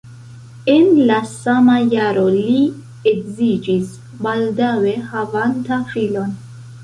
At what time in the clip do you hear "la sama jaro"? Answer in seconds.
1.09-2.23